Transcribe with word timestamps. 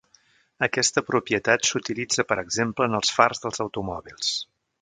Aquesta 0.67 1.03
propietat 1.09 1.69
s'utilitza 1.71 2.27
per 2.31 2.39
exemple 2.47 2.91
en 2.91 3.01
els 3.01 3.15
fars 3.19 3.45
dels 3.47 3.67
automòbils. 3.67 4.37